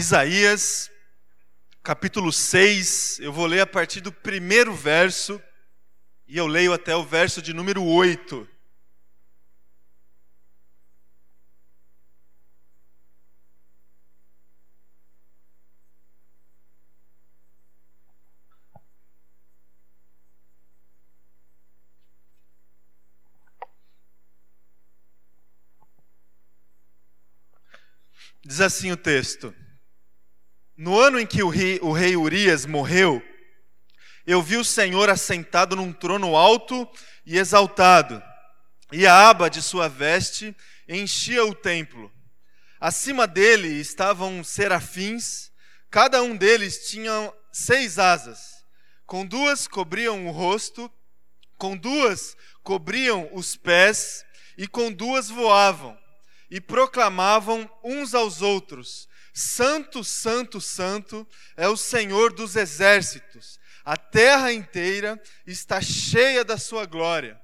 [0.00, 0.90] Isaías,
[1.82, 5.38] capítulo 6, eu vou ler a partir do primeiro verso
[6.26, 8.48] e eu leio até o verso de número 8.
[28.42, 29.54] Diz assim o texto:
[30.80, 33.22] No ano em que o rei, o rei Urias morreu,
[34.26, 36.88] eu vi o Senhor assentado num trono alto
[37.26, 38.22] e exaltado,
[38.90, 40.56] e a aba de sua veste
[40.88, 42.10] enchia o templo.
[42.80, 45.52] Acima dele estavam serafins,
[45.90, 48.64] cada um deles tinha seis asas.
[49.04, 50.90] Com duas cobriam o rosto,
[51.58, 54.24] com duas cobriam os pés,
[54.56, 56.00] e com duas voavam
[56.50, 61.26] e proclamavam uns aos outros: Santo, Santo, Santo
[61.56, 67.40] é o Senhor dos exércitos, a terra inteira está cheia da sua glória.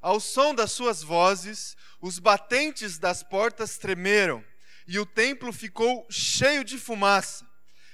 [0.00, 4.44] Ao som das suas vozes, os batentes das portas tremeram
[4.86, 7.46] e o templo ficou cheio de fumaça.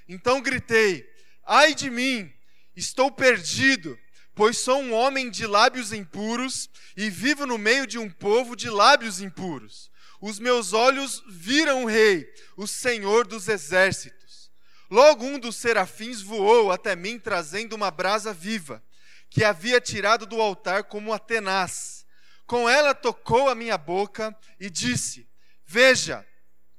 [0.09, 1.09] Então gritei:
[1.45, 2.33] Ai de mim,
[2.75, 3.99] estou perdido,
[4.35, 8.69] pois sou um homem de lábios impuros e vivo no meio de um povo de
[8.71, 9.90] lábios impuros.
[10.21, 14.51] Os meus olhos viram o Rei, o Senhor dos exércitos.
[14.91, 18.83] Logo um dos serafins voou até mim, trazendo uma brasa viva,
[19.31, 22.05] que havia tirado do altar como a tenaz.
[22.47, 25.29] Com ela tocou a minha boca e disse:
[25.65, 26.27] Veja,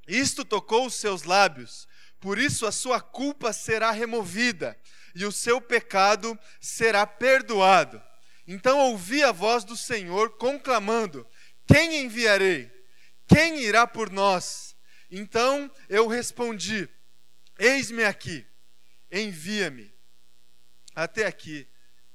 [0.07, 1.87] isto tocou os seus lábios,
[2.19, 4.77] por isso a sua culpa será removida
[5.15, 8.01] e o seu pecado será perdoado.
[8.45, 11.27] Então ouvi a voz do Senhor conclamando:
[11.65, 12.70] Quem enviarei?
[13.33, 14.75] Quem irá por nós?
[15.09, 16.89] Então eu respondi:
[17.57, 18.45] Eis-me aqui,
[19.09, 19.93] envia-me.
[20.93, 21.67] Até aqui,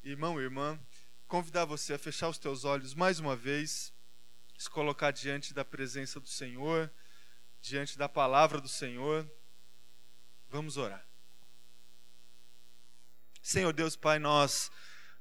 [0.05, 0.79] irmão e irmã,
[1.27, 3.93] convidar você a fechar os teus olhos mais uma vez,
[4.59, 6.93] se colocar diante da presença do Senhor,
[7.63, 9.29] diante da palavra do Senhor.
[10.51, 11.05] Vamos orar.
[13.43, 14.71] Senhor Deus Pai, nós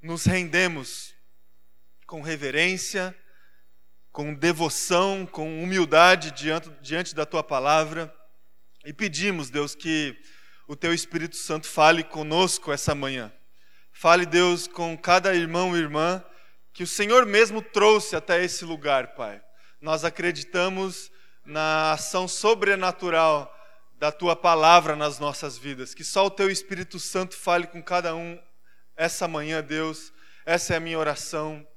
[0.02, 1.14] nos rendemos
[2.06, 3.16] com reverência,
[4.16, 8.16] com devoção, com humildade diante, diante da tua palavra
[8.86, 10.16] e pedimos, Deus, que
[10.70, 13.30] o teu Espírito Santo fale conosco essa manhã.
[13.92, 16.24] Fale, Deus, com cada irmão e irmã
[16.72, 19.44] que o Senhor mesmo trouxe até esse lugar, Pai.
[19.82, 21.12] Nós acreditamos
[21.46, 23.54] na ação sobrenatural
[24.00, 25.94] da tua palavra nas nossas vidas.
[25.94, 28.42] Que só o teu Espírito Santo fale com cada um
[28.96, 30.14] essa manhã, Deus.
[30.46, 31.68] Essa é a minha oração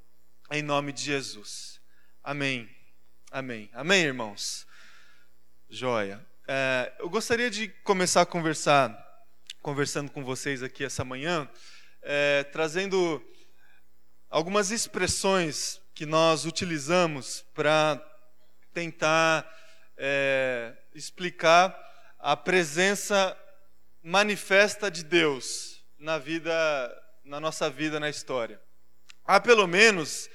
[0.52, 1.77] em nome de Jesus.
[2.28, 2.68] Amém.
[3.30, 3.70] Amém.
[3.72, 4.66] Amém, irmãos?
[5.70, 6.22] Joia.
[6.46, 8.92] É, eu gostaria de começar a conversar,
[9.62, 11.48] conversando com vocês aqui essa manhã,
[12.02, 13.26] é, trazendo
[14.28, 17.98] algumas expressões que nós utilizamos para
[18.74, 19.50] tentar
[19.96, 21.74] é, explicar
[22.18, 23.34] a presença
[24.02, 26.52] manifesta de Deus na vida,
[27.24, 28.60] na nossa vida, na história.
[29.24, 30.28] Há pelo menos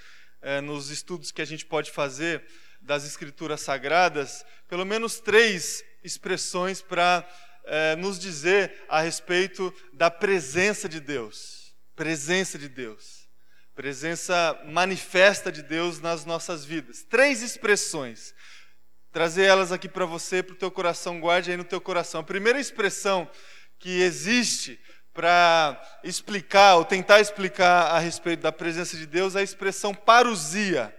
[0.43, 2.45] é, nos estudos que a gente pode fazer
[2.81, 7.27] das Escrituras Sagradas, pelo menos três expressões para
[7.65, 11.73] é, nos dizer a respeito da presença de Deus.
[11.95, 13.23] Presença de Deus.
[13.73, 17.03] Presença manifesta de Deus nas nossas vidas.
[17.03, 18.35] Três expressões.
[19.11, 22.21] Trazer elas aqui para você, para o teu coração, guarde aí no teu coração.
[22.21, 23.29] A primeira expressão
[23.79, 24.79] que existe
[25.13, 30.93] para explicar ou tentar explicar a respeito da presença de Deus a expressão parousia.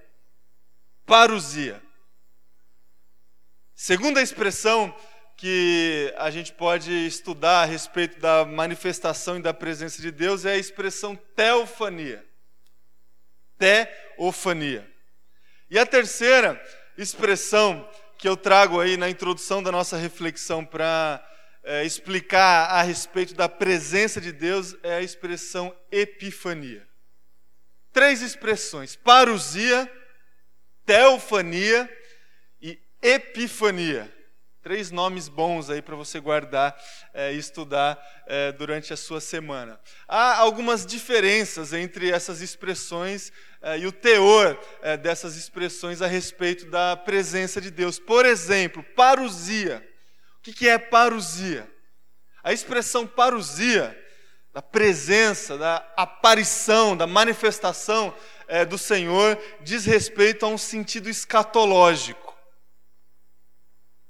[1.04, 1.82] Parousia.
[3.74, 4.94] Segunda expressão
[5.36, 10.52] que a gente pode estudar a respeito da manifestação e da presença de Deus é
[10.52, 12.24] a expressão teofania.
[13.58, 14.88] Teofania.
[15.68, 16.62] E a terceira
[16.96, 21.22] expressão que eu trago aí na introdução da nossa reflexão para
[21.64, 26.86] é, explicar a respeito da presença de Deus é a expressão epifania.
[27.92, 29.90] Três expressões: parousia,
[30.84, 31.90] teofania
[32.60, 34.12] e epifania.
[34.62, 36.74] Três nomes bons aí para você guardar
[37.12, 39.78] é, e estudar é, durante a sua semana.
[40.08, 46.64] Há algumas diferenças entre essas expressões é, e o teor é, dessas expressões a respeito
[46.70, 47.98] da presença de Deus.
[47.98, 49.86] Por exemplo, parousia
[50.50, 51.70] o que é parousia?
[52.42, 53.98] A expressão parousia,
[54.52, 58.14] da presença, da aparição, da manifestação
[58.46, 62.36] é, do Senhor, diz respeito a um sentido escatológico.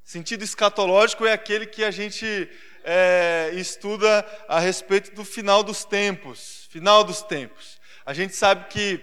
[0.03, 2.51] Sentido escatológico é aquele que a gente
[2.85, 6.69] é, estuda a respeito do final dos tempos.
[6.71, 7.81] Final dos tempos.
[8.05, 9.01] A gente sabe que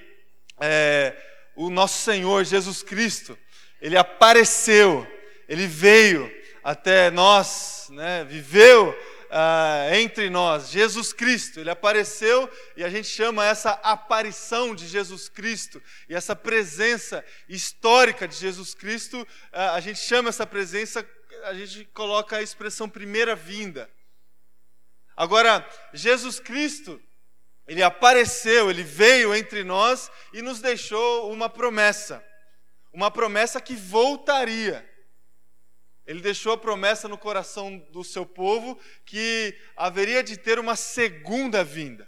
[0.60, 1.16] é,
[1.56, 3.36] o nosso Senhor Jesus Cristo,
[3.82, 5.08] ele apareceu,
[5.50, 6.32] ele veio
[6.64, 8.90] até nós, né, viveu
[9.32, 11.60] uh, entre nós, Jesus Cristo.
[11.60, 18.28] Ele apareceu e a gente chama essa aparição de Jesus Cristo e essa presença histórica
[18.28, 21.08] de Jesus Cristo, uh, a gente chama essa presença,
[21.46, 23.90] a gente coloca a expressão primeira vinda.
[25.16, 27.02] Agora, Jesus Cristo,
[27.68, 32.24] ele apareceu, ele veio entre nós e nos deixou uma promessa.
[32.94, 34.91] Uma promessa que voltaria.
[36.12, 41.64] Ele deixou a promessa no coração do seu povo que haveria de ter uma segunda
[41.64, 42.06] vinda.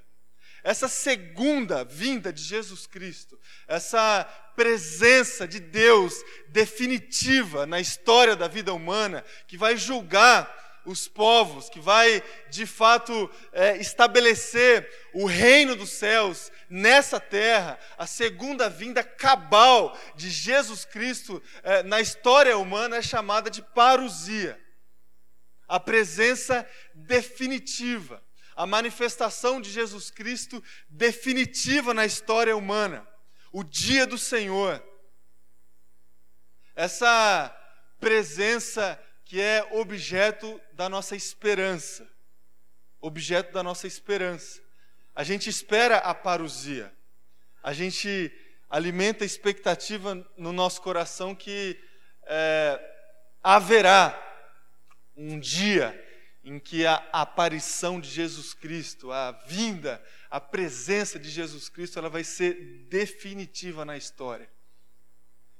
[0.61, 4.25] Essa segunda vinda de Jesus Cristo, essa
[4.57, 10.53] presença de Deus definitiva na história da vida humana, que vai julgar
[10.85, 18.05] os povos, que vai de fato é, estabelecer o reino dos céus nessa terra, a
[18.05, 24.61] segunda vinda cabal de Jesus Cristo é, na história humana é chamada de parousia
[25.67, 28.23] a presença definitiva,
[28.55, 33.07] a manifestação de Jesus Cristo definitiva na história humana,
[33.51, 34.83] o dia do Senhor.
[36.75, 37.55] Essa
[37.99, 39.01] presença
[39.33, 42.07] que é objeto da nossa esperança.
[43.01, 44.61] Objeto da nossa esperança.
[45.15, 46.93] A gente espera a parousia.
[47.63, 48.31] A gente
[48.69, 51.81] alimenta a expectativa no nosso coração que
[52.27, 52.79] é,
[53.41, 54.15] haverá
[55.17, 55.99] um dia
[56.43, 59.99] em que a aparição de Jesus Cristo, a vinda,
[60.29, 64.47] a presença de Jesus Cristo, ela vai ser definitiva na história.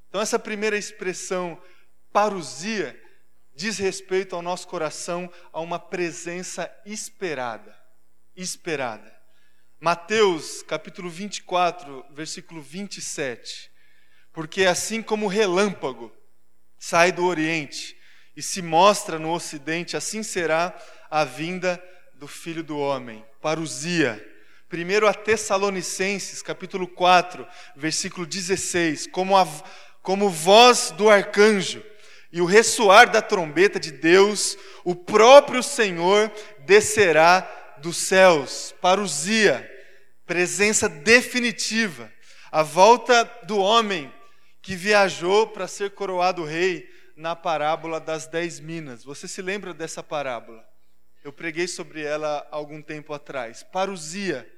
[0.09, 1.59] Então essa primeira expressão
[2.11, 3.01] parousia
[3.55, 7.77] diz respeito ao nosso coração a uma presença esperada.
[8.35, 9.13] Esperada.
[9.79, 13.69] Mateus capítulo 24, versículo 27.
[14.31, 16.11] Porque assim como o relâmpago
[16.79, 17.95] sai do Oriente
[18.35, 20.75] e se mostra no Ocidente, assim será
[21.09, 21.81] a vinda
[22.15, 23.23] do Filho do Homem.
[23.41, 24.29] Parousia.
[24.67, 29.05] Primeiro a Tessalonicenses, capítulo 4, versículo 16.
[29.07, 29.45] Como, a,
[30.01, 31.83] como voz do arcanjo
[32.33, 36.31] e o ressoar da trombeta de Deus, o próprio Senhor
[36.65, 37.41] descerá
[37.77, 39.69] dos céus, parousia,
[40.25, 42.11] presença definitiva,
[42.51, 44.11] a volta do homem
[44.63, 49.03] que viajou para ser coroado rei na parábola das dez minas.
[49.03, 50.67] Você se lembra dessa parábola?
[51.23, 53.61] Eu preguei sobre ela algum tempo atrás.
[53.61, 54.51] Parousia.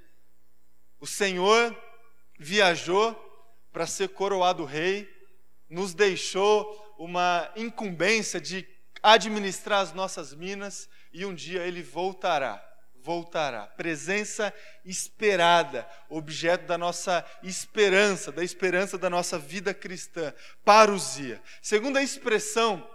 [0.97, 1.75] O Senhor
[2.39, 3.13] viajou
[3.73, 5.13] para ser coroado rei,
[5.69, 8.67] nos deixou uma incumbência de
[9.01, 12.63] administrar as nossas minas e um dia ele voltará.
[12.95, 13.67] Voltará.
[13.67, 14.51] Presença
[14.83, 20.33] esperada, objeto da nossa esperança, da esperança da nossa vida cristã.
[20.63, 21.41] Parousia.
[21.61, 22.87] Segunda expressão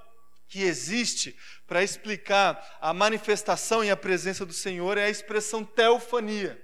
[0.48, 6.60] que existe para explicar a manifestação e a presença do Senhor é a expressão teofania.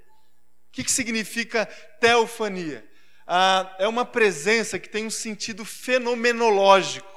[0.69, 1.67] O que, que significa
[2.00, 2.85] teofania?
[3.26, 7.11] Ah, é uma presença que tem um sentido fenomenológico.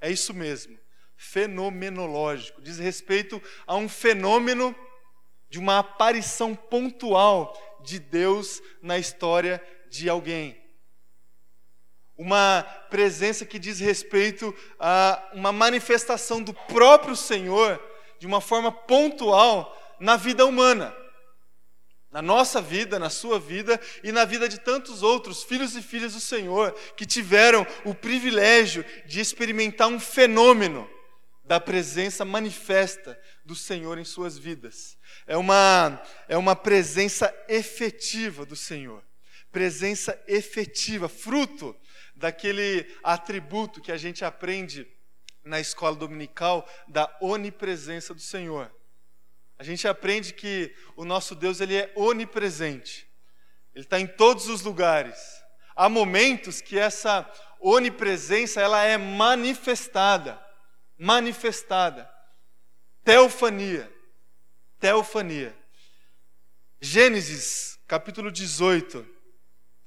[0.00, 0.78] É isso mesmo,
[1.16, 2.60] fenomenológico.
[2.60, 4.76] Diz respeito a um fenômeno
[5.48, 10.60] de uma aparição pontual de Deus na história de alguém.
[12.18, 17.82] Uma presença que diz respeito a uma manifestação do próprio Senhor
[18.18, 20.94] de uma forma pontual na vida humana
[22.16, 26.14] na nossa vida, na sua vida e na vida de tantos outros filhos e filhas
[26.14, 30.88] do Senhor que tiveram o privilégio de experimentar um fenômeno
[31.44, 34.96] da presença manifesta do Senhor em suas vidas.
[35.26, 39.04] É uma, é uma presença efetiva do Senhor.
[39.52, 41.76] Presença efetiva, fruto
[42.14, 44.88] daquele atributo que a gente aprende
[45.44, 48.74] na escola dominical da onipresença do Senhor.
[49.58, 53.08] A gente aprende que o nosso Deus ele é onipresente.
[53.74, 55.16] Ele está em todos os lugares.
[55.74, 60.40] Há momentos que essa onipresença ela é manifestada,
[60.98, 62.10] manifestada.
[63.04, 63.92] Teofania,
[64.78, 65.56] teofania.
[66.80, 69.06] Gênesis capítulo 18.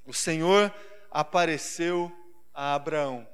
[0.06, 0.74] O Senhor
[1.12, 2.12] apareceu
[2.54, 3.28] a Abraão.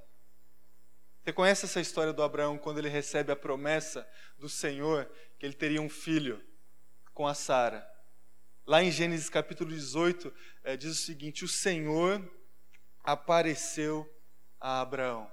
[1.26, 5.56] Você conhece essa história do Abraão quando ele recebe a promessa do Senhor que ele
[5.56, 6.40] teria um filho
[7.16, 7.84] com a Sara.
[8.64, 10.32] Lá em Gênesis capítulo 18,
[10.64, 12.24] é, diz o seguinte: O Senhor
[13.04, 14.08] apareceu
[14.62, 15.28] a Abraão.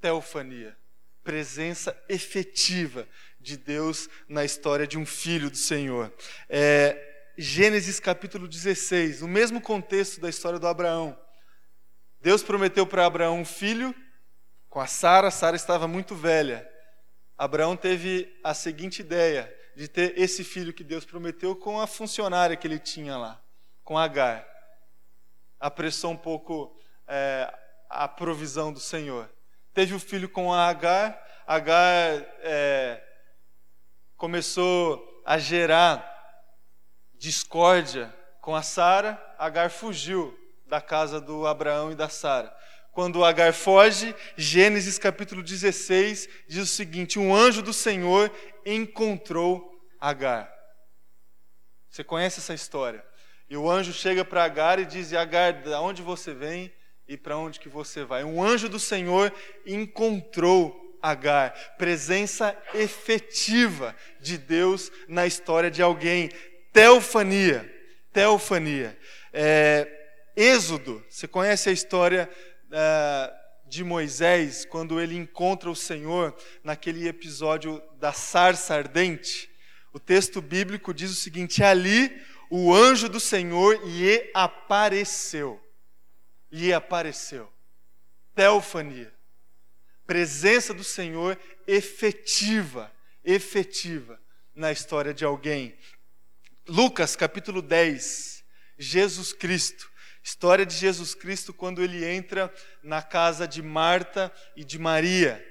[0.00, 0.76] Teofania.
[1.24, 3.08] presença efetiva
[3.40, 6.14] de Deus na história de um filho do Senhor.
[6.48, 11.18] É, Gênesis capítulo 16, o mesmo contexto da história do Abraão.
[12.20, 13.92] Deus prometeu para Abraão um filho
[14.74, 16.68] com a Sara, Sara estava muito velha.
[17.38, 22.56] Abraão teve a seguinte ideia de ter esse filho que Deus prometeu com a funcionária
[22.56, 23.40] que ele tinha lá,
[23.84, 24.44] com Agar.
[25.60, 26.76] Apressou um pouco
[27.06, 27.54] é,
[27.88, 29.30] a provisão do Senhor.
[29.72, 33.00] Teve o filho com a Agar, Agar é,
[34.16, 36.04] começou a gerar
[37.16, 42.52] discórdia com a Sara, Agar fugiu da casa do Abraão e da Sara.
[42.94, 48.30] Quando Agar foge, Gênesis capítulo 16 diz o seguinte: Um anjo do Senhor
[48.64, 49.68] encontrou
[50.00, 50.48] Agar.
[51.90, 53.04] Você conhece essa história?
[53.50, 56.72] E o anjo chega para Agar e diz: Agar, de onde você vem
[57.08, 58.22] e para onde que você vai?
[58.22, 59.32] Um anjo do Senhor
[59.66, 66.30] encontrou Agar, presença efetiva de Deus na história de alguém,
[66.72, 67.68] teofania,
[68.12, 68.96] teofania.
[69.32, 69.90] É,
[70.36, 72.28] Êxodo, você conhece a história
[73.66, 79.50] de Moisés, quando ele encontra o Senhor naquele episódio da sarça ardente,
[79.92, 82.10] o texto bíblico diz o seguinte: ali
[82.50, 85.60] o anjo do Senhor lhe apareceu.
[86.50, 87.52] Lhe apareceu.
[88.34, 89.12] Teofania.
[90.06, 92.92] Presença do Senhor efetiva,
[93.24, 94.20] efetiva
[94.54, 95.74] na história de alguém.
[96.68, 98.44] Lucas capítulo 10,
[98.78, 99.90] Jesus Cristo
[100.24, 102.50] História de Jesus Cristo quando ele entra
[102.82, 105.44] na casa de Marta e de Maria.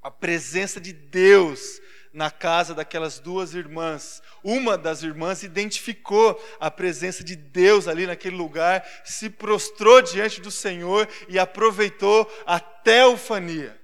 [0.00, 1.80] A presença de Deus
[2.12, 4.22] na casa daquelas duas irmãs.
[4.44, 10.52] Uma das irmãs identificou a presença de Deus ali naquele lugar, se prostrou diante do
[10.52, 13.76] Senhor e aproveitou a teofania.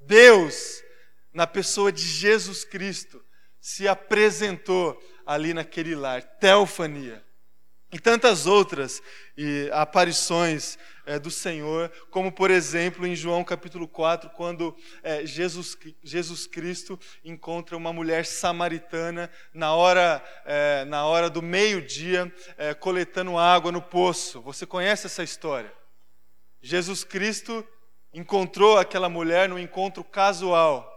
[0.00, 0.84] Deus,
[1.32, 3.20] na pessoa de Jesus Cristo,
[3.60, 4.96] se apresentou
[5.26, 6.22] ali naquele lar.
[6.22, 7.26] Teofania
[7.90, 9.02] e tantas outras
[9.36, 15.76] e, aparições é, do Senhor, como por exemplo em João capítulo 4, quando é, Jesus,
[16.02, 22.32] Jesus Cristo encontra uma mulher samaritana na hora, é, na hora do meio-dia,
[22.80, 24.42] coletando água no poço.
[24.42, 25.72] Você conhece essa história?
[26.60, 27.66] Jesus Cristo
[28.12, 30.94] encontrou aquela mulher no encontro casual.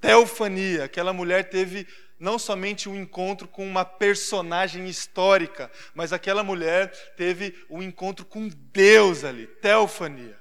[0.00, 1.86] Teofania, aquela mulher teve
[2.18, 8.48] não somente um encontro com uma personagem histórica, mas aquela mulher teve um encontro com
[8.48, 10.36] Deus ali, teofania,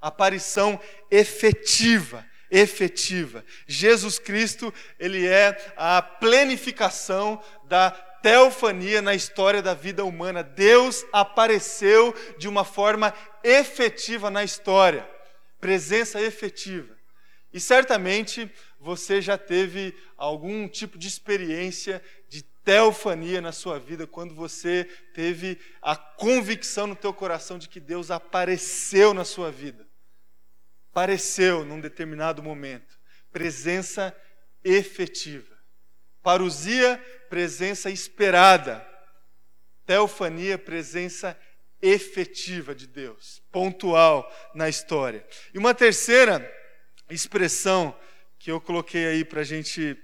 [0.00, 0.80] aparição
[1.10, 3.44] efetiva, efetiva.
[3.66, 10.42] Jesus Cristo, ele é a plenificação da teofania na história da vida humana.
[10.42, 15.08] Deus apareceu de uma forma efetiva na história,
[15.60, 16.96] presença efetiva.
[17.52, 18.50] E certamente
[18.86, 25.58] você já teve algum tipo de experiência de teofania na sua vida, quando você teve
[25.82, 29.84] a convicção no teu coração de que Deus apareceu na sua vida.
[30.92, 32.96] Apareceu num determinado momento.
[33.32, 34.16] Presença
[34.62, 35.56] efetiva.
[36.22, 38.86] Parousia, presença esperada.
[39.84, 41.36] Teofania, presença
[41.82, 45.26] efetiva de Deus, pontual na história.
[45.52, 46.48] E uma terceira
[47.10, 47.96] expressão
[48.38, 49.96] que eu coloquei aí para a gente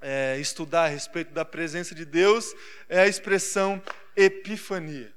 [0.00, 2.52] é, estudar a respeito da presença de Deus
[2.88, 3.82] é a expressão
[4.16, 5.14] epifania.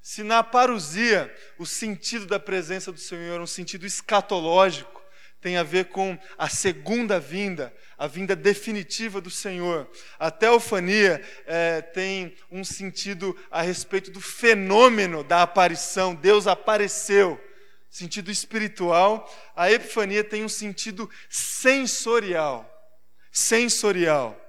[0.00, 5.00] Se na parousia o sentido da presença do Senhor é um sentido escatológico,
[5.40, 9.90] tem a ver com a segunda vinda, a vinda definitiva do Senhor.
[10.18, 16.14] A teofania é, tem um sentido a respeito do fenômeno da aparição.
[16.14, 17.40] Deus apareceu
[17.90, 22.66] sentido espiritual, a epifania tem um sentido sensorial.
[23.32, 24.40] Sensorial.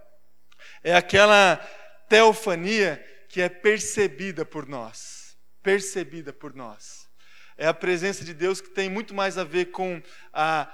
[0.84, 1.58] É aquela
[2.08, 5.36] teofania que é percebida por nós.
[5.64, 7.10] Percebida por nós.
[7.58, 10.02] É a presença de Deus que tem muito mais a ver com
[10.34, 10.72] a,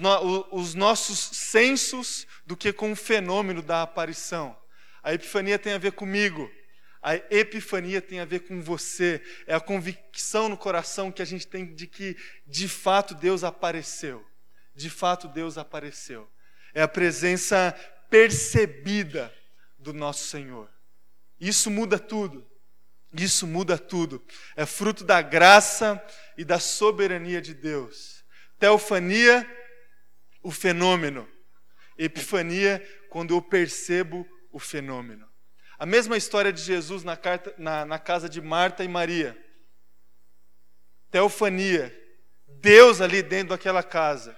[0.00, 4.56] no, os nossos sensos do que com o fenômeno da aparição.
[5.02, 6.50] A epifania tem a ver comigo
[7.04, 11.46] a epifania tem a ver com você, é a convicção no coração que a gente
[11.46, 14.26] tem de que de fato Deus apareceu.
[14.74, 16.26] De fato Deus apareceu.
[16.72, 17.72] É a presença
[18.08, 19.30] percebida
[19.78, 20.70] do nosso Senhor.
[21.38, 22.50] Isso muda tudo.
[23.12, 24.24] Isso muda tudo.
[24.56, 26.02] É fruto da graça
[26.38, 28.24] e da soberania de Deus.
[28.58, 29.46] Teofania,
[30.42, 31.28] o fenômeno.
[31.98, 35.33] Epifania, quando eu percebo o fenômeno.
[35.78, 39.36] A mesma história de Jesus na, carta, na, na casa de Marta e Maria.
[41.10, 41.94] Teofania.
[42.46, 44.36] Deus ali dentro daquela casa.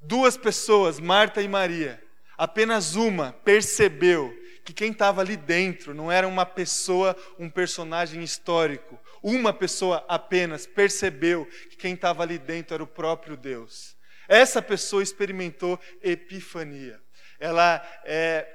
[0.00, 2.02] duas pessoas, Marta e Maria,
[2.36, 4.34] apenas uma percebeu
[4.64, 8.98] que quem estava ali dentro não era uma pessoa, um personagem histórico.
[9.22, 13.94] Uma pessoa apenas percebeu que quem estava ali dentro era o próprio Deus.
[14.26, 17.00] Essa pessoa experimentou epifania.
[17.38, 18.46] Ela é,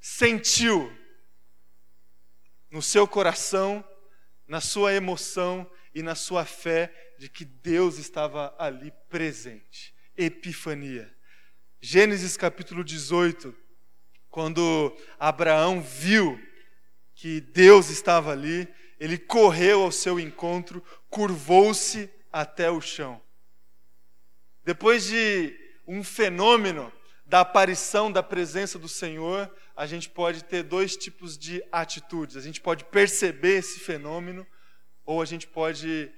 [0.00, 0.92] sentiu
[2.76, 3.82] no seu coração,
[4.46, 9.94] na sua emoção e na sua fé de que Deus estava ali presente.
[10.14, 11.10] Epifania.
[11.80, 13.56] Gênesis capítulo 18,
[14.28, 16.38] quando Abraão viu
[17.14, 18.68] que Deus estava ali,
[19.00, 23.22] ele correu ao seu encontro, curvou-se até o chão.
[24.62, 26.92] Depois de um fenômeno
[27.24, 32.36] da aparição da presença do Senhor, a gente pode ter dois tipos de atitudes.
[32.36, 34.46] A gente pode perceber esse fenômeno
[35.04, 36.10] ou a gente pode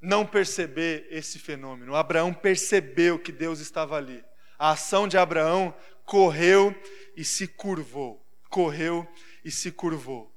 [0.00, 1.96] não perceber esse fenômeno.
[1.96, 4.24] Abraão percebeu que Deus estava ali.
[4.56, 5.74] A ação de Abraão
[6.04, 6.74] correu
[7.16, 8.24] e se curvou.
[8.48, 9.06] Correu
[9.44, 10.32] e se curvou.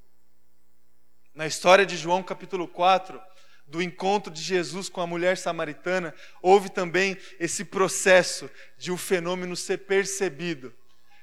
[1.32, 3.20] Na história de João capítulo 4,
[3.66, 6.12] do encontro de Jesus com a mulher samaritana,
[6.42, 10.74] houve também esse processo de o fenômeno ser percebido.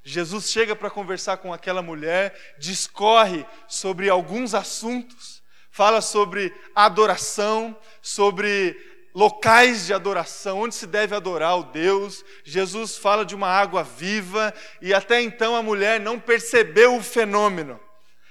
[0.04, 8.76] Jesus chega para conversar com aquela mulher, discorre sobre alguns assuntos, fala sobre adoração, sobre
[9.14, 12.24] locais de adoração, onde se deve adorar o Deus.
[12.44, 17.80] Jesus fala de uma água viva e até então a mulher não percebeu o fenômeno.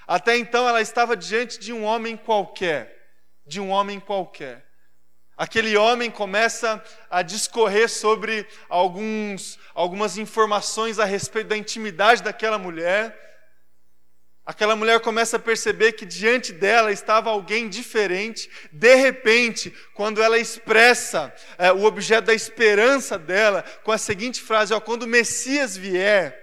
[0.06, 2.96] Até então ela estava diante de um homem qualquer,
[3.46, 4.69] de um homem qualquer.
[5.40, 13.18] Aquele homem começa a discorrer sobre alguns, algumas informações a respeito da intimidade daquela mulher.
[14.44, 18.50] Aquela mulher começa a perceber que diante dela estava alguém diferente.
[18.70, 24.74] De repente, quando ela expressa é, o objeto da esperança dela com a seguinte frase:
[24.74, 26.38] ó, quando o Messias vier,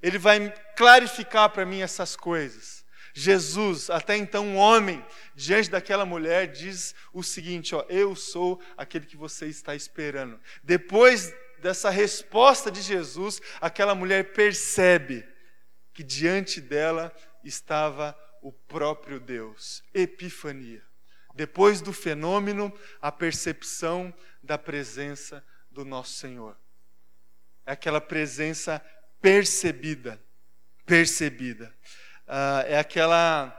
[0.00, 2.81] ele vai clarificar para mim essas coisas.
[3.14, 9.06] Jesus, até então um homem, diante daquela mulher, diz o seguinte: ó, eu sou aquele
[9.06, 10.40] que você está esperando.
[10.62, 15.26] Depois dessa resposta de Jesus, aquela mulher percebe
[15.92, 19.84] que diante dela estava o próprio Deus.
[19.92, 20.82] Epifania.
[21.34, 26.58] Depois do fenômeno, a percepção da presença do nosso Senhor.
[27.64, 28.84] É aquela presença
[29.20, 30.20] percebida,
[30.84, 31.72] percebida
[32.28, 33.58] uh, é aquela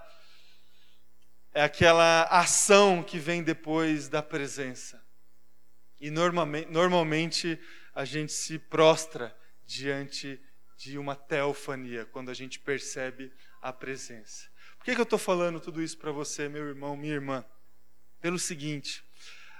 [1.53, 5.03] é aquela ação que vem depois da presença.
[5.99, 7.59] E normalmente, normalmente
[7.93, 10.41] a gente se prostra diante
[10.75, 14.49] de uma teofania, quando a gente percebe a presença.
[14.77, 17.45] Por que, que eu estou falando tudo isso para você, meu irmão, minha irmã?
[18.19, 19.03] Pelo seguinte: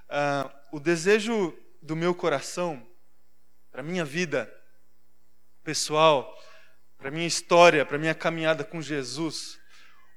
[0.09, 2.85] uh, o desejo do meu coração,
[3.71, 4.53] para minha vida
[5.63, 6.37] pessoal,
[7.03, 9.59] para minha história, para minha caminhada com Jesus,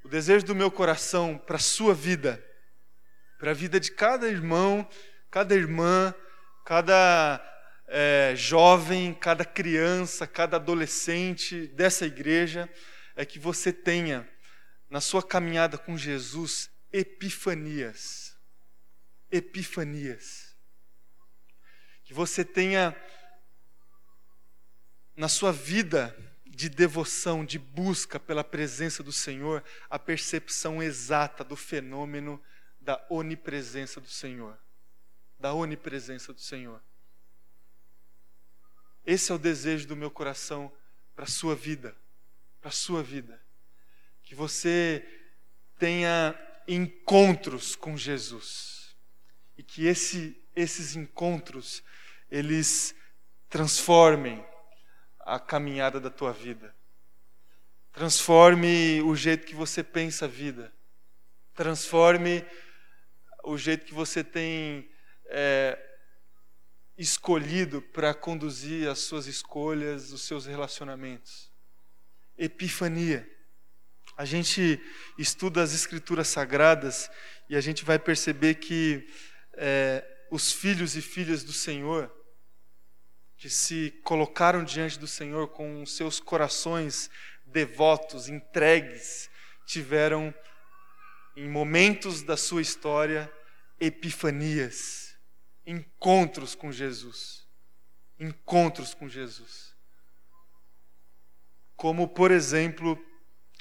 [0.04, 2.40] o desejo do meu coração para a sua vida,
[3.40, 4.88] para a vida de cada irmão,
[5.28, 6.14] cada irmã,
[6.64, 7.44] cada
[7.88, 12.70] é, jovem, cada criança, cada adolescente dessa igreja,
[13.16, 14.24] é que você tenha
[14.88, 18.36] na sua caminhada com Jesus epifanias.
[19.28, 20.54] Epifanias.
[22.04, 22.94] Que você tenha
[25.16, 26.16] na sua vida
[26.56, 32.42] de devoção, de busca pela presença do Senhor, a percepção exata do fenômeno
[32.80, 34.58] da onipresença do Senhor.
[35.38, 36.82] Da onipresença do Senhor.
[39.04, 40.72] Esse é o desejo do meu coração
[41.14, 41.94] para a sua vida,
[42.58, 43.38] para a sua vida.
[44.22, 45.06] Que você
[45.78, 46.34] tenha
[46.66, 48.96] encontros com Jesus.
[49.58, 51.82] E que esse, esses encontros,
[52.30, 52.94] eles
[53.50, 54.42] transformem
[55.26, 56.72] a caminhada da tua vida.
[57.92, 60.72] Transforme o jeito que você pensa a vida.
[61.52, 62.44] Transforme
[63.42, 64.88] o jeito que você tem
[65.26, 65.76] é,
[66.96, 71.50] escolhido para conduzir as suas escolhas, os seus relacionamentos.
[72.38, 73.28] Epifania.
[74.16, 74.80] A gente
[75.18, 77.10] estuda as Escrituras Sagradas
[77.48, 79.08] e a gente vai perceber que
[79.54, 82.14] é, os filhos e filhas do Senhor,
[83.36, 87.10] que se colocaram diante do Senhor com seus corações
[87.44, 89.30] devotos, entregues,
[89.66, 90.34] tiveram,
[91.36, 93.32] em momentos da sua história,
[93.78, 95.16] epifanias,
[95.66, 97.46] encontros com Jesus.
[98.18, 99.76] Encontros com Jesus.
[101.76, 102.98] Como, por exemplo,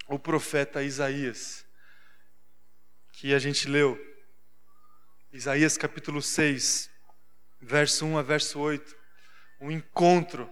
[0.08, 1.66] o profeta Isaías,
[3.12, 4.00] que a gente leu.
[5.34, 6.90] Isaías capítulo 6,
[7.60, 9.05] verso 1 a verso 8
[9.60, 10.50] um encontro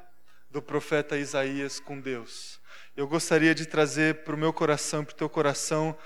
[0.49, 2.59] do profeta Isaías com Deus.
[2.95, 5.97] Eu gostaria de trazer para o meu coração e para o teu coração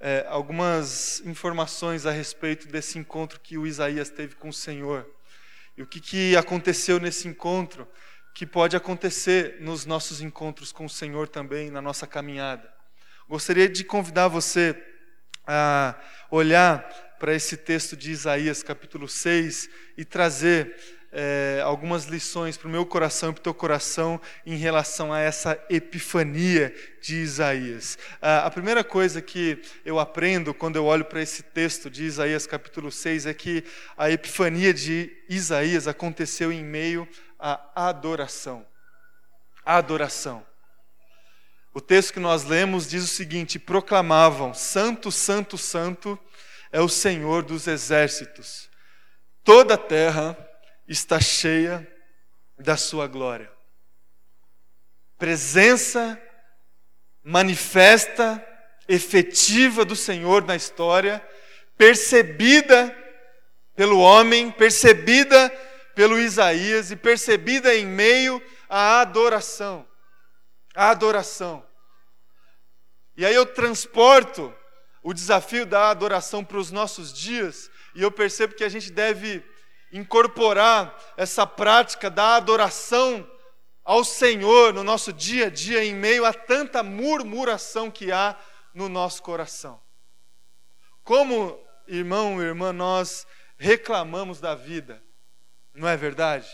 [0.00, 5.08] é, algumas informações a respeito desse encontro que o Isaías teve com o Senhor.
[5.76, 7.88] E o que, que aconteceu nesse encontro,
[8.34, 12.72] que pode acontecer nos nossos encontros com o Senhor também, na nossa caminhada.
[13.28, 14.80] Gostaria de convidar você
[15.46, 15.98] a
[16.30, 16.82] olhar
[17.18, 22.84] para esse texto de Isaías, capítulo 6, e trazer é, algumas lições para o meu
[22.84, 27.96] coração e para o teu coração em relação a essa epifania de Isaías.
[28.20, 32.90] a primeira coisa que eu aprendo quando eu olho para esse texto de Isaías capítulo
[32.92, 33.64] 6 é que
[33.96, 38.66] a epifania de Isaías aconteceu em meio à adoração.
[39.64, 40.44] A adoração.
[41.74, 46.18] O texto que nós lemos diz o seguinte: proclamavam: Santo, Santo, Santo
[46.72, 48.68] é o Senhor dos exércitos.
[49.44, 50.36] Toda a terra
[50.88, 51.86] está cheia
[52.58, 53.52] da sua glória.
[55.18, 56.20] Presença
[57.22, 58.44] manifesta,
[58.88, 61.22] efetiva do Senhor na história,
[61.76, 62.96] percebida
[63.76, 65.50] pelo homem, percebida
[65.94, 69.86] pelo Isaías e percebida em meio à adoração.
[70.74, 71.64] A adoração.
[73.16, 74.54] E aí eu transporto
[75.02, 79.44] o desafio da adoração para os nossos dias, e eu percebo que a gente deve
[79.92, 83.28] incorporar essa prática da adoração
[83.84, 88.36] ao Senhor no nosso dia a dia, em meio a tanta murmuração que há
[88.74, 89.80] no nosso coração.
[91.02, 95.02] Como, irmão irmã, nós reclamamos da vida,
[95.72, 96.48] não é verdade?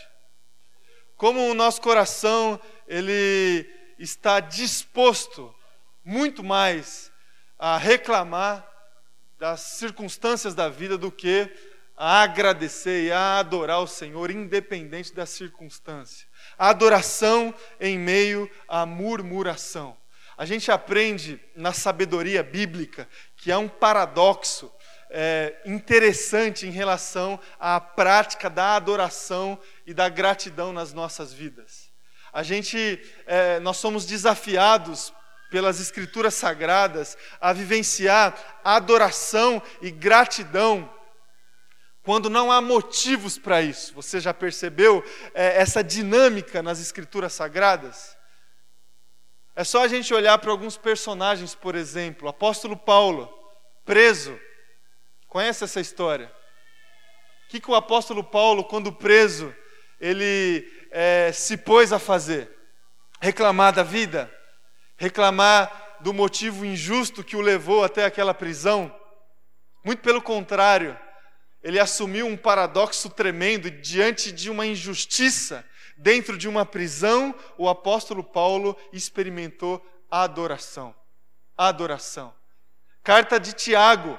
[1.17, 3.69] Como o nosso coração, ele
[3.99, 5.53] está disposto
[6.03, 7.11] muito mais
[7.57, 8.65] a reclamar
[9.37, 11.51] das circunstâncias da vida do que
[11.97, 16.27] a agradecer e a adorar o Senhor, independente da circunstância.
[16.57, 19.95] A adoração em meio à murmuração.
[20.37, 24.71] A gente aprende na sabedoria bíblica que há um paradoxo
[25.09, 31.89] é, interessante em relação à prática da adoração e da gratidão nas nossas vidas.
[32.33, 35.13] A gente, é, nós somos desafiados
[35.49, 40.93] pelas escrituras sagradas a vivenciar adoração e gratidão
[42.05, 43.91] quando não há motivos para isso.
[43.95, 48.15] Você já percebeu é, essa dinâmica nas escrituras sagradas?
[49.55, 53.27] É só a gente olhar para alguns personagens, por exemplo, o apóstolo Paulo,
[53.83, 54.39] preso.
[55.27, 56.31] Conhece essa história?
[57.45, 59.53] O que, que o apóstolo Paulo, quando preso,
[59.99, 62.51] ele é, se pôs a fazer?
[63.19, 64.31] Reclamar da vida?
[64.95, 68.95] Reclamar do motivo injusto que o levou até aquela prisão?
[69.83, 70.95] Muito pelo contrário,
[71.65, 75.65] ele assumiu um paradoxo tremendo diante de uma injustiça.
[75.97, 80.93] Dentro de uma prisão, o apóstolo Paulo experimentou adoração.
[81.57, 82.31] Adoração.
[83.03, 84.15] Carta de Tiago.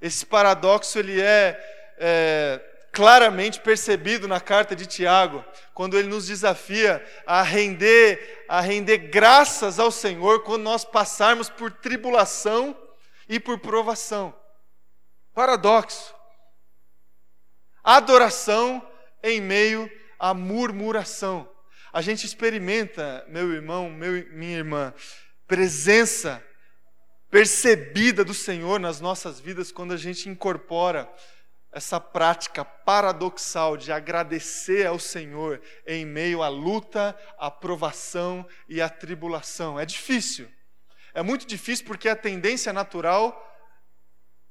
[0.00, 1.58] Esse paradoxo ele é,
[1.98, 2.60] é
[2.92, 9.80] claramente percebido na carta de Tiago, quando ele nos desafia a render, a render graças
[9.80, 12.76] ao Senhor quando nós passarmos por tribulação
[13.28, 14.32] e por provação.
[15.34, 16.14] Paradoxo
[17.84, 18.82] adoração
[19.22, 21.48] em meio à murmuração.
[21.92, 24.94] A gente experimenta, meu irmão, meu, minha irmã,
[25.46, 26.42] presença
[27.30, 31.12] percebida do Senhor nas nossas vidas quando a gente incorpora
[31.70, 38.88] essa prática paradoxal de agradecer ao Senhor em meio à luta, à provação e à
[38.88, 39.78] tribulação.
[39.78, 40.48] É difícil.
[41.12, 43.40] É muito difícil porque a tendência natural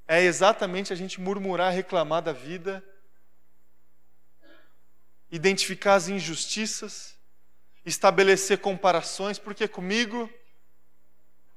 [0.06, 2.84] é exatamente a gente murmurar, reclamar da vida
[5.34, 7.16] identificar as injustiças,
[7.84, 10.30] estabelecer comparações, porque comigo,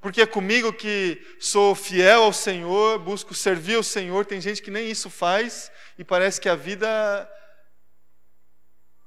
[0.00, 4.90] porque comigo que sou fiel ao Senhor, busco servir ao Senhor, tem gente que nem
[4.90, 7.30] isso faz e parece que a vida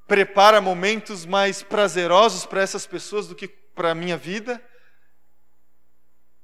[0.08, 4.63] prepara momentos mais prazerosos para essas pessoas do que para a minha vida,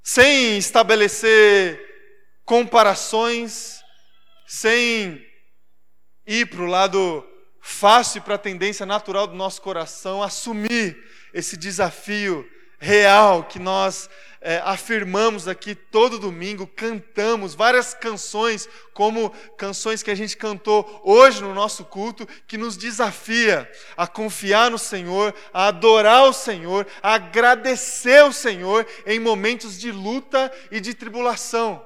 [0.01, 1.79] sem estabelecer
[2.43, 3.83] comparações,
[4.47, 5.23] sem
[6.25, 7.34] ir para o lado
[7.67, 12.47] fácil para a tendência natural do nosso coração assumir esse desafio
[12.77, 14.07] real que nós
[14.39, 21.41] é, afirmamos aqui todo domingo, cantamos várias canções, como canções que a gente cantou hoje
[21.41, 27.15] no nosso culto, que nos desafia a confiar no Senhor, a adorar o Senhor, a
[27.15, 31.83] agradecer o Senhor em momentos de luta e de tribulação.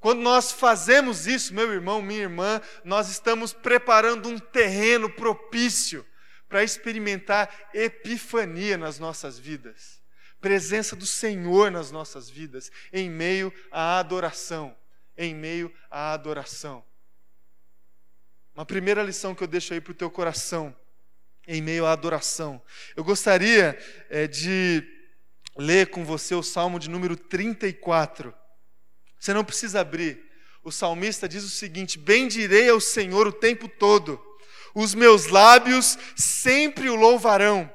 [0.00, 6.06] Quando nós fazemos isso, meu irmão, minha irmã, nós estamos preparando um terreno propício
[6.48, 10.00] para experimentar epifania nas nossas vidas,
[10.40, 14.74] presença do Senhor nas nossas vidas, em meio à adoração,
[15.16, 16.82] em meio à adoração.
[18.54, 20.74] Uma primeira lição que eu deixo aí para o teu coração,
[21.46, 22.60] em meio à adoração.
[22.96, 24.82] Eu gostaria é, de
[25.56, 28.39] ler com você o Salmo de número 34.
[29.20, 30.18] Você não precisa abrir.
[30.64, 34.20] O salmista diz o seguinte: Bendirei ao Senhor o tempo todo,
[34.74, 37.70] os meus lábios sempre o louvarão.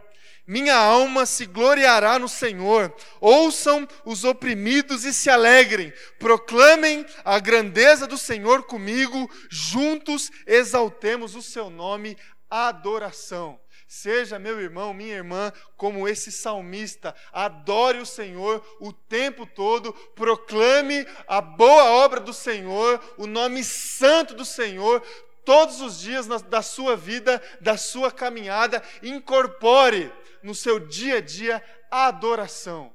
[0.48, 2.94] Minha alma se gloriará no Senhor.
[3.20, 5.92] Ouçam os oprimidos e se alegrem.
[6.20, 9.30] Proclamem a grandeza do Senhor comigo.
[9.50, 12.16] Juntos exaltemos o seu nome.
[12.48, 13.60] Adoração.
[13.88, 21.06] Seja, meu irmão, minha irmã, como esse salmista, adore o Senhor o tempo todo, proclame
[21.28, 25.04] a boa obra do Senhor, o nome santo do Senhor,
[25.46, 31.64] todos os dias da sua vida, da sua caminhada, incorpore no seu dia a dia
[31.92, 32.92] a adoração.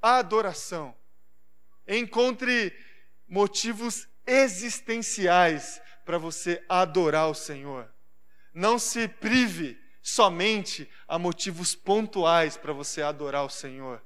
[0.00, 0.94] A adoração.
[1.88, 2.76] Encontre
[3.26, 7.90] motivos existenciais para você adorar o Senhor.
[8.52, 14.02] Não se prive somente a motivos pontuais para você adorar o Senhor,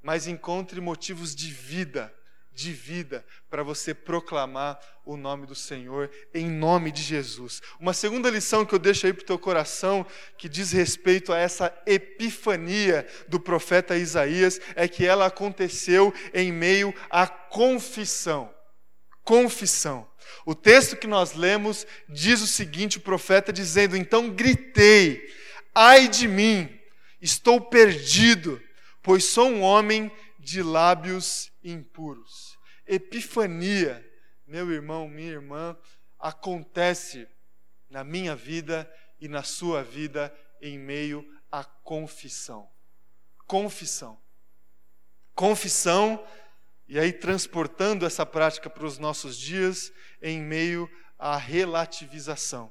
[0.00, 2.14] mas encontre motivos de vida,
[2.52, 7.60] de vida, para você proclamar o nome do Senhor, em nome de Jesus.
[7.80, 10.06] Uma segunda lição que eu deixo aí para o teu coração,
[10.38, 16.94] que diz respeito a essa epifania do profeta Isaías, é que ela aconteceu em meio
[17.10, 18.54] à confissão.
[19.22, 20.08] Confissão.
[20.44, 25.22] O texto que nós lemos diz o seguinte: o profeta dizendo, então gritei,
[25.74, 26.80] Ai de mim,
[27.20, 28.60] estou perdido,
[29.02, 32.58] pois sou um homem de lábios impuros.
[32.86, 34.04] Epifania,
[34.46, 35.76] meu irmão, minha irmã,
[36.18, 37.28] acontece
[37.88, 42.68] na minha vida e na sua vida em meio à confissão.
[43.46, 44.20] Confissão.
[45.34, 46.24] Confissão,
[46.90, 52.68] e aí transportando essa prática para os nossos dias, em meio à relativização.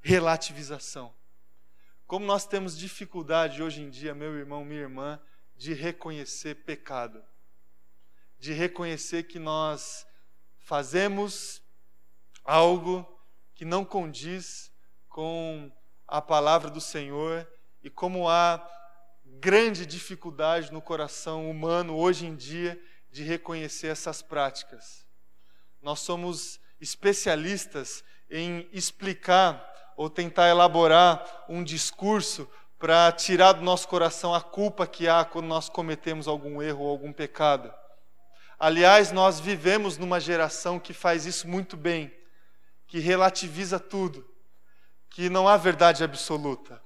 [0.00, 1.14] Relativização.
[2.04, 5.20] Como nós temos dificuldade hoje em dia, meu irmão, minha irmã,
[5.56, 7.22] de reconhecer pecado,
[8.40, 10.04] de reconhecer que nós
[10.58, 11.62] fazemos
[12.44, 13.06] algo
[13.54, 14.72] que não condiz
[15.08, 15.70] com
[16.08, 17.48] a palavra do Senhor
[17.84, 18.68] e como há
[19.24, 22.76] grande dificuldade no coração humano hoje em dia
[23.16, 25.06] de reconhecer essas práticas.
[25.80, 29.64] Nós somos especialistas em explicar
[29.96, 32.46] ou tentar elaborar um discurso
[32.78, 36.90] para tirar do nosso coração a culpa que há quando nós cometemos algum erro ou
[36.90, 37.72] algum pecado.
[38.58, 42.14] Aliás, nós vivemos numa geração que faz isso muito bem,
[42.86, 44.30] que relativiza tudo,
[45.08, 46.82] que não há verdade absoluta,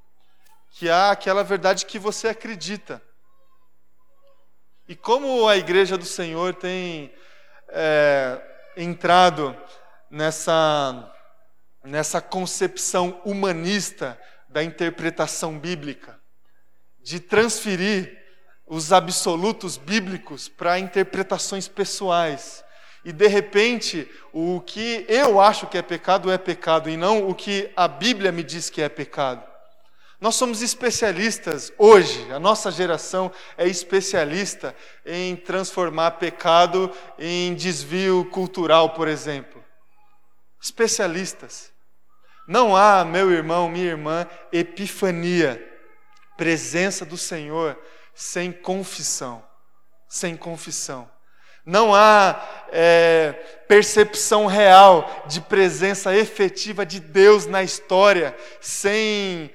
[0.70, 3.02] que há aquela verdade que você acredita.
[4.90, 7.14] E como a igreja do Senhor tem
[7.68, 8.42] é,
[8.76, 9.56] entrado
[10.10, 11.14] nessa
[11.84, 16.18] nessa concepção humanista da interpretação bíblica,
[17.00, 18.18] de transferir
[18.66, 22.64] os absolutos bíblicos para interpretações pessoais.
[23.04, 27.34] E de repente, o que eu acho que é pecado é pecado e não o
[27.34, 29.49] que a Bíblia me diz que é pecado.
[30.20, 38.90] Nós somos especialistas hoje, a nossa geração é especialista em transformar pecado em desvio cultural,
[38.90, 39.64] por exemplo.
[40.62, 41.72] Especialistas.
[42.46, 45.66] Não há, meu irmão, minha irmã, epifania,
[46.36, 47.78] presença do Senhor
[48.14, 49.42] sem confissão.
[50.06, 51.10] Sem confissão.
[51.64, 53.32] Não há é,
[53.68, 59.50] percepção real de presença efetiva de Deus na história sem,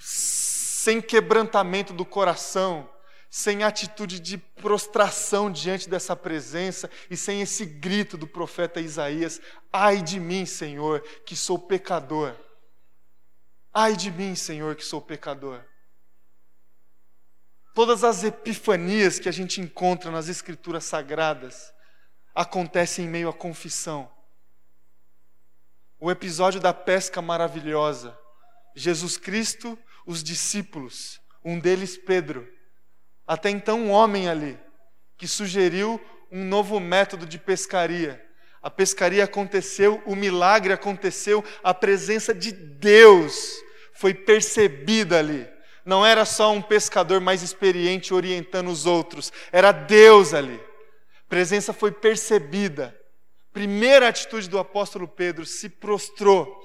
[0.00, 2.88] sem quebrantamento do coração,
[3.28, 9.40] sem atitude de prostração diante dessa presença e sem esse grito do profeta Isaías:
[9.72, 12.34] Ai de mim, Senhor, que sou pecador.
[13.72, 15.62] Ai de mim, Senhor, que sou pecador.
[17.74, 21.72] Todas as epifanias que a gente encontra nas Escrituras Sagradas
[22.34, 24.10] acontecem em meio à confissão.
[26.00, 28.18] O episódio da pesca maravilhosa.
[28.74, 29.78] Jesus Cristo,
[30.10, 32.48] os discípulos, um deles Pedro,
[33.24, 34.58] até então um homem ali,
[35.16, 36.00] que sugeriu
[36.32, 38.20] um novo método de pescaria.
[38.60, 43.62] A pescaria aconteceu, o milagre aconteceu, a presença de Deus
[43.94, 45.48] foi percebida ali.
[45.84, 50.56] Não era só um pescador mais experiente orientando os outros, era Deus ali.
[50.56, 52.98] A presença foi percebida.
[53.52, 56.60] Primeira atitude do apóstolo Pedro, se prostrou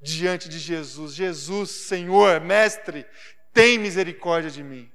[0.00, 3.06] diante de Jesus: Jesus, Senhor, Mestre,
[3.52, 4.90] tem misericórdia de mim.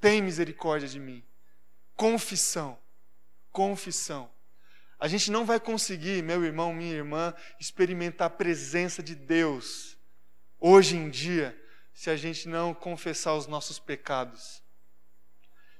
[0.00, 1.24] Tem misericórdia de mim.
[1.94, 2.78] Confissão.
[3.50, 4.30] Confissão.
[4.98, 9.96] A gente não vai conseguir, meu irmão, minha irmã, experimentar a presença de Deus
[10.58, 11.56] hoje em dia
[11.92, 14.62] se a gente não confessar os nossos pecados.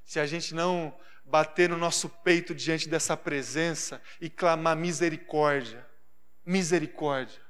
[0.04, 5.86] Se a gente não bater no nosso peito diante dessa presença e clamar misericórdia.
[6.44, 7.45] Misericórdia.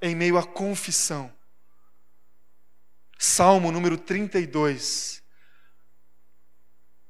[0.00, 1.32] Em meio à confissão.
[3.18, 5.22] Salmo número 32.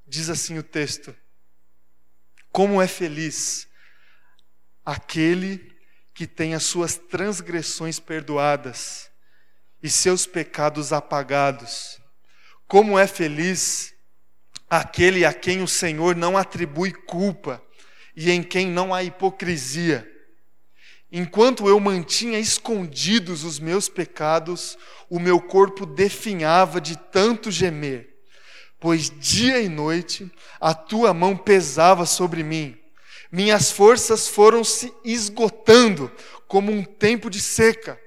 [0.06, 1.14] Diz assim o texto:
[2.50, 3.68] Como é feliz
[4.84, 5.76] aquele
[6.14, 9.10] que tem as suas transgressões perdoadas
[9.82, 12.00] e seus pecados apagados.
[12.66, 13.94] Como é feliz
[14.68, 17.62] aquele a quem o Senhor não atribui culpa
[18.16, 20.10] e em quem não há hipocrisia.
[21.10, 24.76] Enquanto eu mantinha escondidos os meus pecados,
[25.08, 28.14] o meu corpo definhava de tanto gemer,
[28.78, 32.76] pois dia e noite a tua mão pesava sobre mim.
[33.32, 36.10] Minhas forças foram se esgotando
[36.46, 37.98] como um tempo de seca.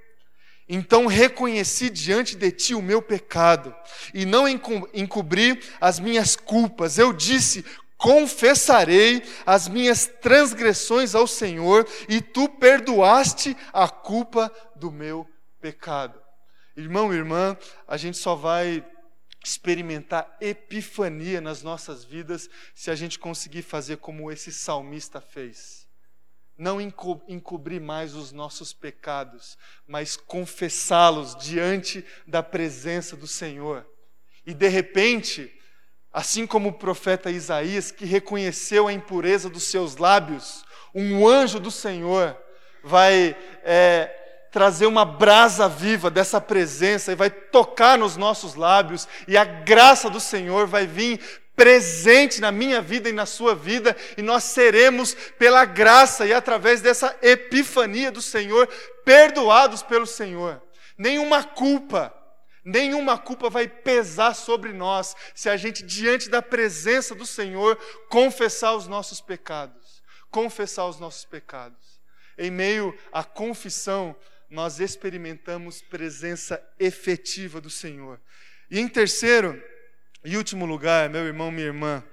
[0.69, 3.75] Então reconheci diante de ti o meu pecado
[4.13, 6.97] e não encobri as minhas culpas.
[6.97, 7.65] Eu disse:
[8.01, 15.29] confessarei as minhas transgressões ao Senhor e tu perdoaste a culpa do meu
[15.61, 16.19] pecado.
[16.75, 17.55] Irmão, irmã,
[17.87, 18.83] a gente só vai
[19.45, 25.81] experimentar epifania nas nossas vidas se a gente conseguir fazer como esse salmista fez
[26.61, 33.83] não encobrir mais os nossos pecados, mas confessá-los diante da presença do Senhor.
[34.45, 35.51] E de repente,
[36.13, 41.71] assim como o profeta Isaías, que reconheceu a impureza dos seus lábios, um anjo do
[41.71, 42.37] Senhor
[42.83, 44.09] vai é,
[44.51, 50.09] trazer uma brasa viva dessa presença e vai tocar nos nossos lábios, e a graça
[50.09, 51.19] do Senhor vai vir
[51.55, 56.81] presente na minha vida e na sua vida, e nós seremos, pela graça e através
[56.81, 58.67] dessa epifania do Senhor,
[59.05, 60.61] perdoados pelo Senhor.
[60.97, 62.13] Nenhuma culpa,
[62.63, 67.75] nenhuma culpa vai pesar sobre nós se a gente, diante da presença do Senhor,
[68.09, 70.01] confessar os nossos pecados.
[70.29, 71.99] Confessar os nossos pecados.
[72.37, 74.15] Em meio à confissão,
[74.49, 78.19] nós experimentamos presença efetiva do Senhor.
[78.69, 79.61] E em terceiro,
[80.23, 82.03] em último lugar, meu irmão, minha irmã,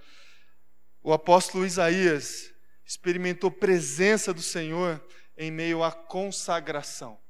[1.02, 2.52] o apóstolo Isaías
[2.84, 5.04] experimentou presença do Senhor
[5.36, 7.20] em meio à consagração.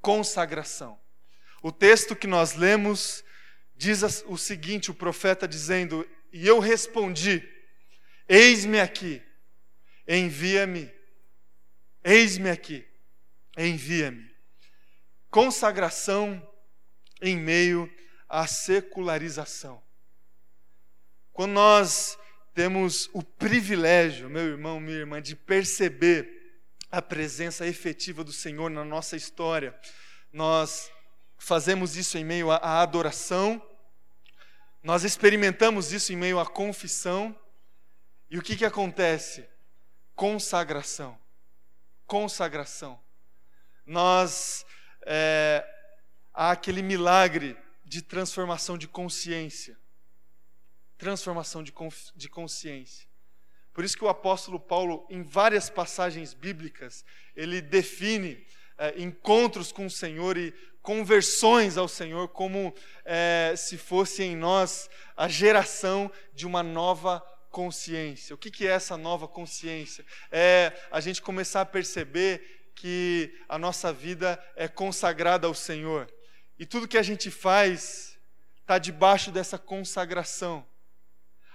[0.00, 1.03] Consagração.
[1.64, 3.24] O texto que nós lemos
[3.74, 7.42] diz o seguinte: o profeta dizendo: E eu respondi:
[8.28, 9.22] Eis-me aqui,
[10.06, 10.92] envia-me.
[12.04, 12.86] Eis-me aqui,
[13.56, 14.30] envia-me.
[15.30, 16.46] Consagração
[17.22, 17.90] em meio
[18.28, 19.82] à secularização.
[21.32, 22.18] Quando nós
[22.52, 28.84] temos o privilégio, meu irmão, minha irmã, de perceber a presença efetiva do Senhor na
[28.84, 29.74] nossa história,
[30.30, 30.92] nós
[31.44, 33.62] fazemos isso em meio à adoração,
[34.82, 37.38] nós experimentamos isso em meio à confissão,
[38.30, 39.48] e o que, que acontece?
[40.14, 41.18] Consagração.
[42.06, 43.00] Consagração.
[43.86, 44.66] Nós,
[45.06, 45.64] é,
[46.32, 49.76] há aquele milagre de transformação de consciência
[51.04, 51.72] transformação de,
[52.16, 53.06] de consciência.
[53.72, 57.04] Por isso que o apóstolo Paulo, em várias passagens bíblicas,
[57.34, 58.46] ele define
[58.78, 60.54] é, encontros com o Senhor e
[60.84, 62.72] conversões ao Senhor como
[63.06, 67.20] é, se fosse em nós a geração de uma nova
[67.50, 68.34] consciência.
[68.34, 70.04] O que, que é essa nova consciência?
[70.30, 76.06] É a gente começar a perceber que a nossa vida é consagrada ao Senhor.
[76.58, 78.18] E tudo que a gente faz
[78.60, 80.66] está debaixo dessa consagração.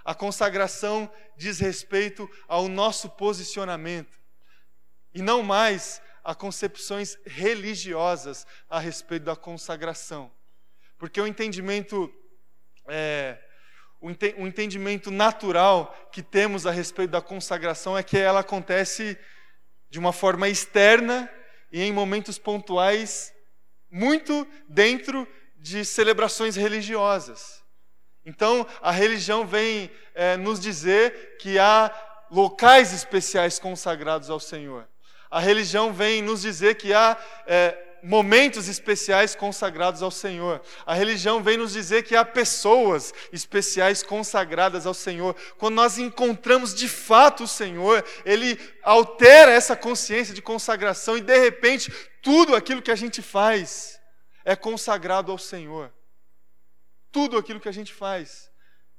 [0.04, 4.18] A consagração diz respeito ao nosso posicionamento
[5.14, 10.30] e não mais a concepções religiosas a respeito da consagração.
[10.98, 12.12] Porque o entendimento,
[12.88, 13.38] é,
[14.00, 19.18] o entendimento natural que temos a respeito da consagração é que ela acontece
[19.88, 21.30] de uma forma externa
[21.72, 23.32] e em momentos pontuais,
[23.90, 27.62] muito dentro de celebrações religiosas.
[28.24, 31.90] Então, a religião vem é, nos dizer que há
[32.30, 34.89] locais especiais consagrados ao Senhor.
[35.30, 37.16] A religião vem nos dizer que há
[37.46, 40.60] é, momentos especiais consagrados ao Senhor.
[40.84, 45.36] A religião vem nos dizer que há pessoas especiais consagradas ao Senhor.
[45.58, 51.38] Quando nós encontramos de fato o Senhor, Ele altera essa consciência de consagração e de
[51.38, 54.00] repente tudo aquilo que a gente faz
[54.44, 55.92] é consagrado ao Senhor.
[57.12, 58.50] Tudo aquilo que a gente faz,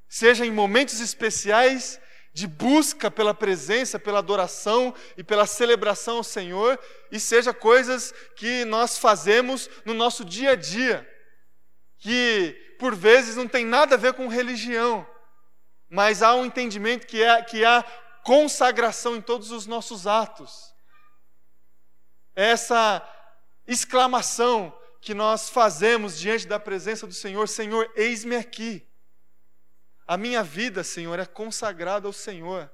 [0.08, 2.00] seja em momentos especiais
[2.34, 6.80] de busca pela presença, pela adoração e pela celebração ao Senhor,
[7.12, 11.08] e seja coisas que nós fazemos no nosso dia a dia,
[11.98, 15.08] que por vezes não tem nada a ver com religião,
[15.90, 17.84] mas há um entendimento que, é, que há
[18.24, 20.74] consagração em todos os nossos atos.
[22.34, 23.06] Essa
[23.68, 28.88] exclamação que nós fazemos diante da presença do Senhor: Senhor, eis-me aqui.
[30.12, 32.70] A minha vida, Senhor, é consagrada ao Senhor.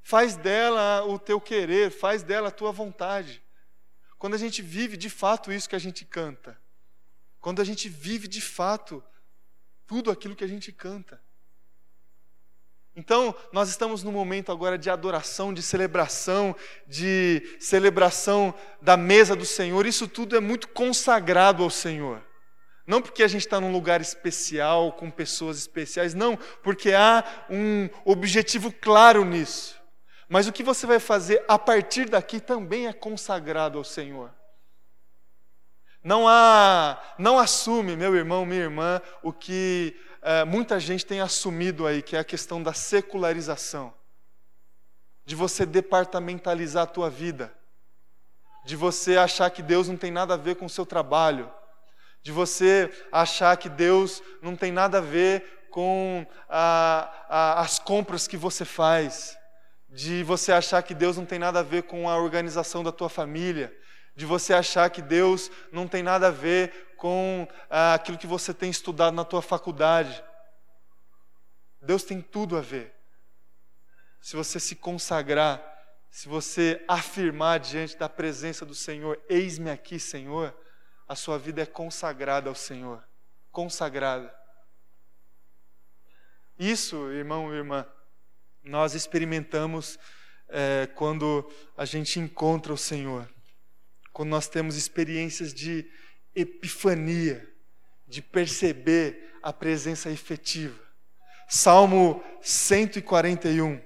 [0.00, 3.42] Faz dela o teu querer, faz dela a tua vontade.
[4.18, 6.58] Quando a gente vive de fato isso que a gente canta,
[7.38, 9.04] quando a gente vive de fato
[9.86, 11.20] tudo aquilo que a gente canta.
[12.96, 16.56] Então, nós estamos num momento agora de adoração, de celebração,
[16.86, 19.84] de celebração da mesa do Senhor.
[19.84, 22.29] Isso tudo é muito consagrado ao Senhor.
[22.90, 27.88] Não porque a gente está num lugar especial, com pessoas especiais, não, porque há um
[28.04, 29.80] objetivo claro nisso.
[30.28, 34.32] Mas o que você vai fazer a partir daqui também é consagrado ao Senhor.
[36.02, 41.86] Não há, não assume, meu irmão, minha irmã, o que é, muita gente tem assumido
[41.86, 43.94] aí, que é a questão da secularização,
[45.24, 47.54] de você departamentalizar a tua vida,
[48.64, 51.48] de você achar que Deus não tem nada a ver com o seu trabalho,
[52.22, 58.26] de você achar que Deus não tem nada a ver com a, a, as compras
[58.26, 59.38] que você faz,
[59.88, 63.08] de você achar que Deus não tem nada a ver com a organização da tua
[63.08, 63.74] família,
[64.14, 68.52] de você achar que Deus não tem nada a ver com ah, aquilo que você
[68.52, 70.22] tem estudado na tua faculdade.
[71.80, 72.94] Deus tem tudo a ver.
[74.20, 75.62] Se você se consagrar,
[76.10, 80.54] se você afirmar diante da presença do Senhor, eis-me aqui, Senhor,
[81.10, 83.02] a sua vida é consagrada ao Senhor.
[83.50, 84.32] Consagrada.
[86.56, 87.84] Isso, irmão e irmã,
[88.62, 89.98] nós experimentamos
[90.48, 93.28] é, quando a gente encontra o Senhor.
[94.12, 95.84] Quando nós temos experiências de
[96.32, 97.44] epifania,
[98.06, 100.80] de perceber a presença efetiva.
[101.48, 103.82] Salmo 141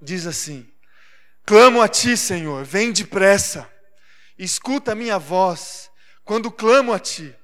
[0.00, 0.66] diz assim:
[1.44, 3.70] Clamo a ti, Senhor, vem depressa,
[4.38, 5.90] escuta a minha voz
[6.26, 7.34] quando clamo a ti.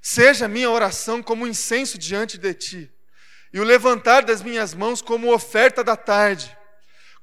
[0.00, 2.92] Seja minha oração como incenso diante de ti,
[3.52, 6.56] e o levantar das minhas mãos como oferta da tarde.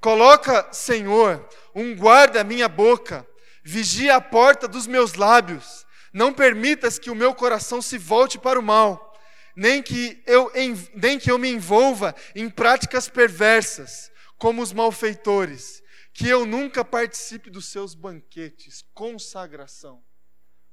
[0.01, 3.26] Coloca, Senhor, um guarda à minha boca,
[3.64, 5.86] vigia a porta dos meus lábios.
[6.11, 9.18] Não permitas que o meu coração se volte para o mal,
[9.55, 10.51] nem que eu,
[10.93, 17.49] nem que eu me envolva em práticas perversas, como os malfeitores, que eu nunca participe
[17.49, 18.84] dos seus banquetes.
[18.93, 20.03] Consagração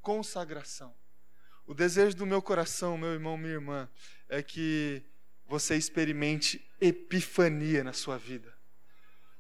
[0.03, 0.95] consagração.
[1.67, 3.89] O desejo do meu coração, meu irmão, minha irmã,
[4.29, 5.03] é que
[5.47, 8.53] você experimente epifania na sua vida.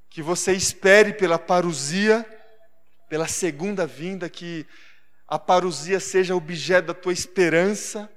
[0.08, 2.24] Que você espere pela parousia,
[3.08, 4.66] pela segunda vinda, que
[5.26, 8.10] a parousia seja objeto da tua esperança,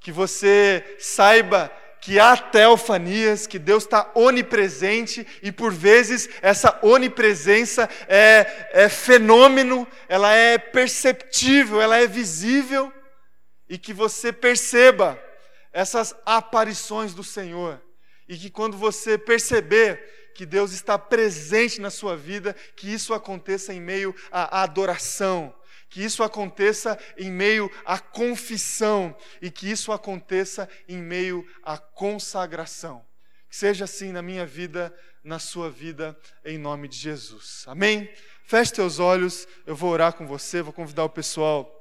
[0.00, 1.70] que você saiba
[2.00, 9.86] que há teofanias, que Deus está onipresente e por vezes essa onipresença é, é fenômeno,
[10.08, 12.92] ela é perceptível, ela é visível
[13.68, 15.22] e que você perceba
[15.72, 17.80] essas aparições do Senhor
[18.28, 23.74] e que quando você perceber que Deus está presente na sua vida, que isso aconteça
[23.74, 25.54] em meio à adoração,
[25.90, 33.04] que isso aconteça em meio à confissão e que isso aconteça em meio à consagração.
[33.48, 37.64] Que seja assim na minha vida, na sua vida, em nome de Jesus.
[37.66, 38.08] Amém?
[38.44, 41.79] Feche teus olhos, eu vou orar com você, vou convidar o pessoal